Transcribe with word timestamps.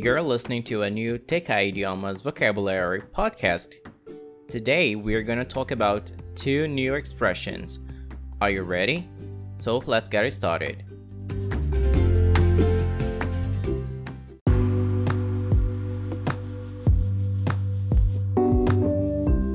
You're 0.00 0.22
listening 0.22 0.62
to 0.64 0.82
a 0.82 0.90
new 0.90 1.18
TK 1.18 1.72
Idiomas 1.72 2.22
vocabulary 2.22 3.02
podcast. 3.12 3.74
Today, 4.48 4.94
we're 4.94 5.24
going 5.24 5.40
to 5.40 5.44
talk 5.44 5.72
about 5.72 6.12
two 6.36 6.68
new 6.68 6.94
expressions. 6.94 7.80
Are 8.40 8.48
you 8.48 8.62
ready? 8.62 9.08
So, 9.58 9.78
let's 9.86 10.08
get 10.08 10.32
started. 10.32 10.84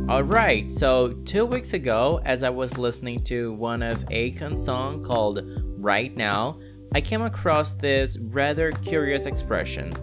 Alright, 0.10 0.70
so 0.70 1.14
two 1.24 1.46
weeks 1.46 1.72
ago, 1.72 2.20
as 2.26 2.44
I 2.44 2.50
was 2.50 2.78
listening 2.78 3.24
to 3.24 3.54
one 3.54 3.82
of 3.82 4.04
Akon's 4.12 4.66
song 4.66 5.06
called 5.06 5.42
Right 5.80 6.14
Now, 6.18 6.60
I 6.94 7.00
came 7.00 7.22
across 7.22 7.76
this 7.76 8.20
rather 8.20 8.74
curious 8.74 9.26
expression 9.26 9.94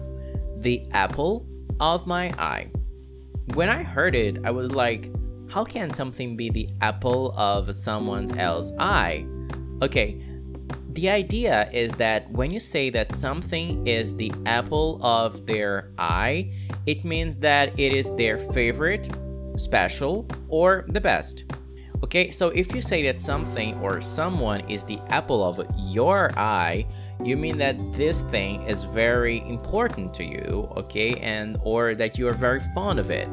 the 0.61 0.85
apple 0.91 1.45
of 1.79 2.07
my 2.07 2.29
eye. 2.37 2.69
When 3.53 3.69
I 3.69 3.83
heard 3.83 4.15
it, 4.15 4.39
I 4.43 4.51
was 4.51 4.71
like, 4.71 5.11
how 5.49 5.65
can 5.65 5.91
something 5.91 6.37
be 6.37 6.49
the 6.49 6.69
apple 6.81 7.33
of 7.37 7.73
someone 7.75 8.37
else's 8.37 8.71
eye? 8.79 9.25
Okay, 9.81 10.23
the 10.93 11.09
idea 11.09 11.69
is 11.71 11.93
that 11.95 12.29
when 12.31 12.51
you 12.51 12.59
say 12.59 12.89
that 12.91 13.13
something 13.15 13.85
is 13.87 14.15
the 14.15 14.31
apple 14.45 14.99
of 15.01 15.45
their 15.45 15.91
eye, 15.97 16.53
it 16.85 17.03
means 17.03 17.37
that 17.37 17.77
it 17.79 17.93
is 17.93 18.11
their 18.15 18.37
favorite 18.37 19.09
special, 19.55 20.27
or 20.47 20.85
the 20.89 21.01
best. 21.01 21.45
Okay, 22.11 22.29
so 22.29 22.49
if 22.49 22.75
you 22.75 22.81
say 22.81 23.03
that 23.03 23.21
something 23.21 23.73
or 23.75 24.01
someone 24.01 24.69
is 24.69 24.83
the 24.83 24.99
apple 25.07 25.41
of 25.45 25.65
your 25.77 26.37
eye, 26.37 26.85
you 27.23 27.37
mean 27.37 27.57
that 27.59 27.77
this 27.93 28.19
thing 28.23 28.63
is 28.63 28.83
very 28.83 29.37
important 29.47 30.13
to 30.15 30.25
you, 30.25 30.67
okay, 30.75 31.13
and 31.21 31.57
or 31.63 31.95
that 31.95 32.17
you 32.17 32.27
are 32.27 32.33
very 32.33 32.59
fond 32.75 32.99
of 32.99 33.11
it. 33.11 33.29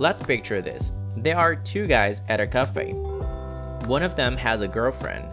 Let's 0.00 0.20
picture 0.20 0.60
this. 0.60 0.90
There 1.16 1.38
are 1.38 1.54
two 1.54 1.86
guys 1.86 2.22
at 2.28 2.40
a 2.40 2.48
cafe. 2.48 2.94
One 3.86 4.02
of 4.02 4.16
them 4.16 4.36
has 4.36 4.60
a 4.60 4.66
girlfriend, 4.66 5.28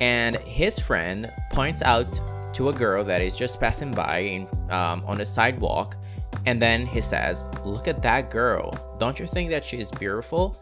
and 0.00 0.36
his 0.36 0.78
friend 0.78 1.28
points 1.50 1.82
out 1.82 2.20
to 2.54 2.68
a 2.68 2.72
girl 2.72 3.02
that 3.02 3.20
is 3.20 3.34
just 3.34 3.58
passing 3.58 3.90
by 3.90 4.18
in, 4.18 4.46
um, 4.70 5.02
on 5.06 5.18
the 5.18 5.26
sidewalk 5.26 5.96
and 6.46 6.62
then 6.62 6.86
he 6.86 7.00
says, 7.00 7.44
Look 7.64 7.88
at 7.88 8.00
that 8.02 8.30
girl. 8.30 8.96
Don't 9.00 9.18
you 9.18 9.26
think 9.26 9.50
that 9.50 9.64
she 9.64 9.78
is 9.78 9.90
beautiful? 9.90 10.56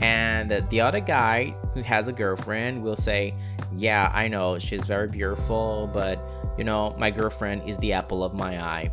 And 0.00 0.66
the 0.70 0.80
other 0.80 1.00
guy 1.00 1.54
who 1.74 1.82
has 1.82 2.08
a 2.08 2.12
girlfriend 2.12 2.82
will 2.82 2.96
say, 2.96 3.34
Yeah, 3.76 4.10
I 4.14 4.28
know 4.28 4.58
she's 4.58 4.86
very 4.86 5.08
beautiful, 5.08 5.90
but 5.92 6.18
you 6.56 6.64
know, 6.64 6.94
my 6.98 7.10
girlfriend 7.10 7.68
is 7.68 7.76
the 7.78 7.92
apple 7.92 8.24
of 8.24 8.34
my 8.34 8.62
eye. 8.62 8.92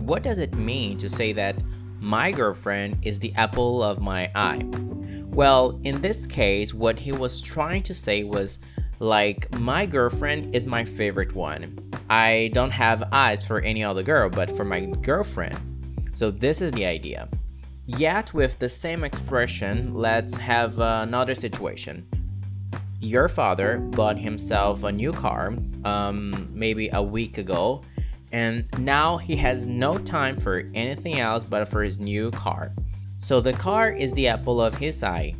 What 0.00 0.22
does 0.22 0.38
it 0.38 0.54
mean 0.54 0.98
to 0.98 1.08
say 1.08 1.32
that 1.32 1.56
my 2.00 2.32
girlfriend 2.32 2.98
is 3.02 3.18
the 3.18 3.32
apple 3.34 3.82
of 3.82 4.00
my 4.00 4.30
eye? 4.34 4.62
Well, 5.34 5.80
in 5.84 6.00
this 6.00 6.26
case, 6.26 6.74
what 6.74 6.98
he 6.98 7.12
was 7.12 7.40
trying 7.40 7.82
to 7.84 7.94
say 7.94 8.24
was 8.24 8.58
like, 9.00 9.52
my 9.58 9.86
girlfriend 9.86 10.54
is 10.54 10.66
my 10.66 10.84
favorite 10.84 11.34
one. 11.34 11.78
I 12.08 12.50
don't 12.52 12.70
have 12.70 13.08
eyes 13.12 13.42
for 13.42 13.60
any 13.60 13.82
other 13.82 14.02
girl, 14.02 14.30
but 14.30 14.56
for 14.56 14.64
my 14.64 14.80
girlfriend. 14.80 15.58
So 16.14 16.30
this 16.30 16.60
is 16.60 16.70
the 16.72 16.84
idea. 16.84 17.28
Yet, 17.86 18.32
with 18.32 18.58
the 18.58 18.70
same 18.70 19.04
expression, 19.04 19.92
let's 19.92 20.36
have 20.36 20.78
another 20.78 21.34
situation. 21.34 22.06
Your 22.98 23.28
father 23.28 23.78
bought 23.78 24.18
himself 24.18 24.84
a 24.84 24.90
new 24.90 25.12
car, 25.12 25.52
um, 25.84 26.48
maybe 26.50 26.88
a 26.94 27.02
week 27.02 27.36
ago, 27.36 27.82
and 28.32 28.66
now 28.78 29.18
he 29.18 29.36
has 29.36 29.66
no 29.66 29.98
time 29.98 30.40
for 30.40 30.70
anything 30.74 31.20
else 31.20 31.44
but 31.44 31.68
for 31.68 31.82
his 31.82 32.00
new 32.00 32.30
car. 32.30 32.72
So 33.18 33.42
the 33.42 33.52
car 33.52 33.90
is 33.92 34.12
the 34.12 34.28
apple 34.28 34.62
of 34.62 34.74
his 34.76 35.02
eye. 35.02 35.34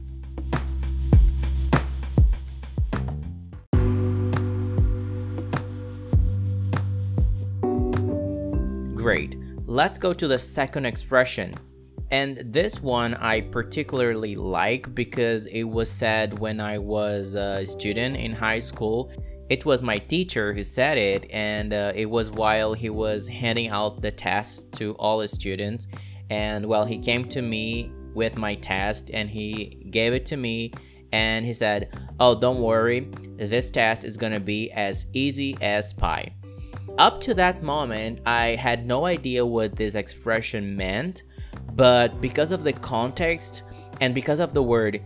Great. 8.95 9.37
Let's 9.67 9.99
go 9.99 10.13
to 10.13 10.29
the 10.29 10.39
second 10.39 10.85
expression. 10.85 11.55
And 12.15 12.39
this 12.53 12.81
one 12.81 13.15
I 13.15 13.41
particularly 13.41 14.37
like 14.37 14.95
because 14.95 15.47
it 15.47 15.65
was 15.65 15.91
said 15.91 16.39
when 16.39 16.61
I 16.61 16.79
was 16.79 17.35
a 17.35 17.67
student 17.67 18.17
in 18.17 18.33
high 18.33 18.61
school. 18.61 19.11
It 19.51 19.67
was 19.67 19.83
my 19.83 19.99
teacher 19.99 20.53
who 20.53 20.63
said 20.63 20.97
it, 20.97 21.27
and 21.33 21.75
uh, 21.75 21.93
it 21.93 22.07
was 22.07 22.31
while 22.31 22.73
he 22.73 22.89
was 22.89 23.27
handing 23.27 23.71
out 23.71 24.01
the 24.01 24.13
test 24.13 24.71
to 24.75 24.93
all 24.93 25.19
the 25.19 25.27
students. 25.27 25.89
And 26.31 26.65
well, 26.67 26.85
he 26.85 26.99
came 26.99 27.25
to 27.31 27.43
me 27.43 27.91
with 28.15 28.39
my 28.39 28.55
test 28.55 29.11
and 29.13 29.29
he 29.29 29.89
gave 29.91 30.13
it 30.13 30.25
to 30.27 30.37
me 30.37 30.73
and 31.13 31.45
he 31.45 31.53
said, 31.53 31.99
Oh, 32.21 32.39
don't 32.39 32.61
worry, 32.61 33.11
this 33.39 33.73
test 33.73 34.05
is 34.05 34.17
gonna 34.17 34.39
be 34.39 34.71
as 34.71 35.07
easy 35.15 35.57
as 35.61 35.93
pie. 35.93 36.33
Up 36.97 37.21
to 37.23 37.35
that 37.35 37.65
moment, 37.65 38.21
I 38.25 38.55
had 38.55 38.87
no 38.87 39.05
idea 39.05 39.45
what 39.45 39.75
this 39.75 39.97
expression 39.97 40.77
meant, 40.77 41.25
but 41.77 42.21
because 42.21 42.53
of 42.53 42.63
the 42.63 42.73
context 42.73 43.63
and 44.01 44.15
because 44.15 44.41
of 44.41 44.55
the 44.55 44.63
word 44.63 45.01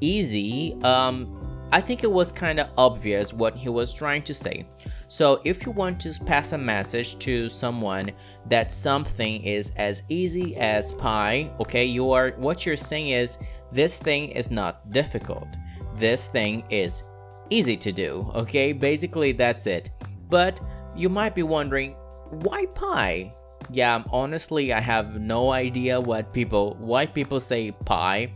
easy, 0.00 0.76
um, 0.82 1.38
I 1.72 1.80
think 1.80 2.04
it 2.04 2.10
was 2.10 2.30
kind 2.30 2.60
of 2.60 2.68
obvious 2.76 3.32
what 3.32 3.56
he 3.56 3.70
was 3.70 3.94
trying 3.94 4.22
to 4.24 4.34
say. 4.34 4.66
So, 5.08 5.40
if 5.44 5.64
you 5.64 5.72
want 5.72 6.00
to 6.00 6.12
pass 6.24 6.52
a 6.52 6.58
message 6.58 7.18
to 7.20 7.48
someone 7.48 8.10
that 8.46 8.70
something 8.70 9.42
is 9.42 9.72
as 9.76 10.02
easy 10.08 10.56
as 10.56 10.92
pie, 10.92 11.50
okay, 11.60 11.84
you 11.84 12.10
are 12.12 12.30
what 12.36 12.66
you're 12.66 12.76
saying 12.76 13.10
is 13.10 13.38
this 13.72 13.98
thing 13.98 14.28
is 14.28 14.50
not 14.50 14.90
difficult. 14.92 15.48
This 15.96 16.28
thing 16.28 16.64
is 16.70 17.02
easy 17.48 17.76
to 17.76 17.92
do, 17.92 18.30
okay? 18.34 18.72
Basically, 18.72 19.32
that's 19.32 19.66
it. 19.66 19.90
But 20.28 20.60
you 20.94 21.08
might 21.08 21.34
be 21.34 21.42
wondering, 21.42 21.92
why 22.30 22.66
pie? 22.74 23.34
Yeah, 23.70 24.02
honestly, 24.10 24.72
I 24.72 24.80
have 24.80 25.20
no 25.20 25.50
idea 25.52 26.00
what 26.00 26.32
people 26.32 26.76
why 26.78 27.06
people 27.06 27.40
say 27.40 27.70
pie, 27.70 28.32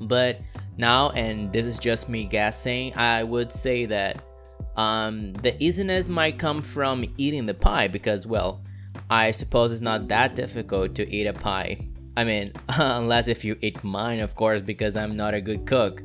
but 0.00 0.40
now 0.76 1.10
and 1.10 1.52
this 1.52 1.66
is 1.66 1.78
just 1.78 2.08
me 2.08 2.24
guessing, 2.24 2.96
I 2.96 3.22
would 3.22 3.52
say 3.52 3.86
that 3.86 4.22
um, 4.76 5.32
the 5.34 5.60
easiness 5.62 6.08
might 6.08 6.38
come 6.38 6.62
from 6.62 7.04
eating 7.16 7.46
the 7.46 7.54
pie 7.54 7.88
because 7.88 8.26
well, 8.26 8.62
I 9.10 9.30
suppose 9.30 9.72
it's 9.72 9.80
not 9.80 10.08
that 10.08 10.34
difficult 10.34 10.94
to 10.96 11.08
eat 11.08 11.26
a 11.26 11.32
pie. 11.32 11.88
I 12.16 12.24
mean, 12.24 12.52
unless 12.68 13.28
if 13.28 13.44
you 13.44 13.56
eat 13.60 13.82
mine, 13.84 14.20
of 14.20 14.34
course, 14.34 14.62
because 14.62 14.96
I'm 14.96 15.16
not 15.16 15.34
a 15.34 15.40
good 15.40 15.66
cook. 15.66 16.02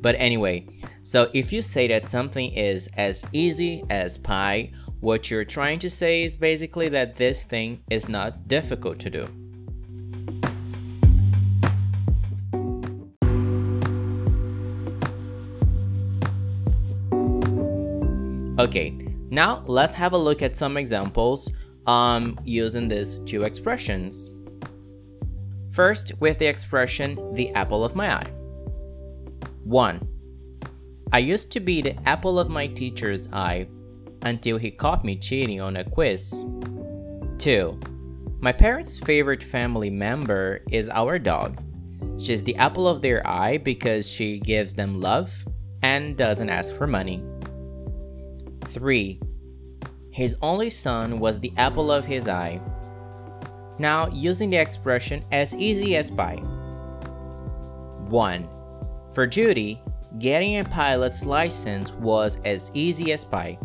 But 0.00 0.16
anyway, 0.18 0.66
so 1.02 1.30
if 1.32 1.52
you 1.52 1.62
say 1.62 1.88
that 1.88 2.08
something 2.08 2.52
is 2.52 2.88
as 2.96 3.24
easy 3.32 3.84
as 3.88 4.18
pie 4.18 4.70
what 5.04 5.30
you're 5.30 5.44
trying 5.44 5.78
to 5.78 5.90
say 5.90 6.22
is 6.22 6.34
basically 6.34 6.88
that 6.88 7.16
this 7.16 7.44
thing 7.44 7.78
is 7.90 8.08
not 8.08 8.48
difficult 8.48 8.98
to 8.98 9.10
do. 9.10 9.28
Okay, 18.58 18.96
now 19.28 19.62
let's 19.66 19.94
have 19.94 20.14
a 20.14 20.16
look 20.16 20.40
at 20.40 20.56
some 20.56 20.78
examples 20.78 21.52
um, 21.86 22.40
using 22.42 22.88
these 22.88 23.18
two 23.26 23.42
expressions. 23.42 24.30
First, 25.70 26.12
with 26.18 26.38
the 26.38 26.46
expression 26.46 27.18
the 27.34 27.52
apple 27.52 27.84
of 27.84 27.94
my 27.94 28.14
eye. 28.14 28.30
1. 29.64 30.08
I 31.12 31.18
used 31.18 31.52
to 31.52 31.60
be 31.60 31.82
the 31.82 32.08
apple 32.08 32.38
of 32.38 32.48
my 32.48 32.68
teacher's 32.68 33.30
eye 33.34 33.68
until 34.24 34.58
he 34.58 34.70
caught 34.70 35.04
me 35.04 35.16
cheating 35.16 35.60
on 35.60 35.76
a 35.76 35.84
quiz. 35.84 36.44
2. 37.38 37.78
My 38.40 38.52
parents' 38.52 38.98
favorite 38.98 39.42
family 39.42 39.90
member 39.90 40.60
is 40.70 40.88
our 40.88 41.18
dog. 41.18 41.60
She's 42.18 42.42
the 42.42 42.56
apple 42.56 42.86
of 42.86 43.02
their 43.02 43.26
eye 43.26 43.58
because 43.58 44.08
she 44.08 44.38
gives 44.38 44.74
them 44.74 45.00
love 45.00 45.32
and 45.82 46.16
doesn't 46.16 46.50
ask 46.50 46.74
for 46.76 46.86
money. 46.86 47.22
3. 48.64 49.20
His 50.10 50.36
only 50.42 50.70
son 50.70 51.18
was 51.18 51.40
the 51.40 51.52
apple 51.56 51.90
of 51.90 52.04
his 52.04 52.28
eye. 52.28 52.60
Now, 53.78 54.08
using 54.08 54.50
the 54.50 54.58
expression 54.58 55.24
as 55.32 55.54
easy 55.54 55.96
as 55.96 56.10
pie. 56.10 56.36
1. 58.08 58.48
For 59.12 59.26
Judy, 59.26 59.82
getting 60.18 60.58
a 60.58 60.64
pilot's 60.64 61.24
license 61.24 61.90
was 61.92 62.38
as 62.44 62.70
easy 62.74 63.12
as 63.12 63.24
pie. 63.24 63.58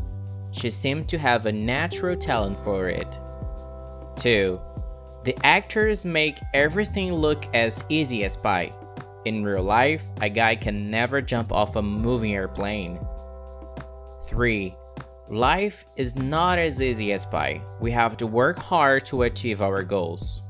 She 0.52 0.70
seemed 0.72 1.08
to 1.10 1.18
have 1.18 1.46
a 1.46 1.52
natural 1.52 2.16
talent 2.16 2.60
for 2.60 2.90
it. 2.90 3.20
2. 4.18 4.60
The 5.24 5.38
actors 5.46 6.06
make 6.06 6.38
everything 6.54 7.14
look 7.14 7.46
as 7.54 7.84
easy 7.90 8.24
as 8.24 8.36
pie. 8.36 8.74
In 9.26 9.44
real 9.44 9.64
life, 9.64 10.06
a 10.22 10.30
guy 10.30 10.56
can 10.56 10.90
never 10.90 11.22
jump 11.22 11.52
off 11.52 11.76
a 11.76 11.82
moving 11.82 12.34
airplane. 12.34 13.00
3. 14.26 14.76
Life 15.30 15.86
is 15.96 16.16
not 16.16 16.58
as 16.58 16.82
easy 16.82 17.12
as 17.14 17.26
pie. 17.26 17.62
We 17.80 17.92
have 17.92 18.18
to 18.18 18.28
work 18.28 18.58
hard 18.58 19.06
to 19.06 19.24
achieve 19.24 19.62
our 19.62 19.84
goals. 19.84 20.42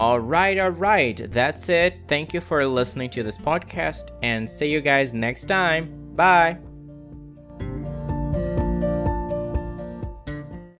Alright, 0.00 0.58
alright, 0.58 1.30
that's 1.30 1.68
it. 1.68 2.00
Thank 2.08 2.32
you 2.32 2.40
for 2.40 2.66
listening 2.66 3.10
to 3.10 3.22
this 3.22 3.36
podcast 3.36 4.12
and 4.22 4.48
see 4.48 4.70
you 4.70 4.80
guys 4.80 5.12
next 5.12 5.44
time. 5.44 6.14
Bye. 6.16 6.69